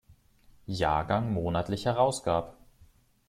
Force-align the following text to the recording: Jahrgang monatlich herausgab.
Jahrgang 0.65 1.31
monatlich 1.31 1.85
herausgab. 1.85 2.57